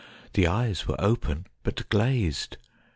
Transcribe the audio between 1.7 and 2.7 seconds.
glazed.